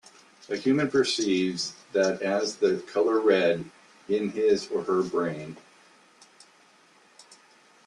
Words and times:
A 0.49 0.55
human 0.55 0.89
perceives 0.89 1.75
that 1.91 2.23
as 2.23 2.55
the 2.55 2.77
color 2.91 3.19
red 3.19 3.69
in 4.09 4.29
his 4.31 4.65
or 4.69 4.81
her 4.85 5.03
brain. 5.03 5.57